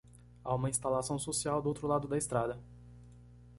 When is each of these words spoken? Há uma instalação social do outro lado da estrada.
Há 0.43 0.55
uma 0.55 0.67
instalação 0.67 1.19
social 1.19 1.61
do 1.61 1.67
outro 1.69 1.85
lado 1.87 2.07
da 2.07 2.17
estrada. 2.17 2.59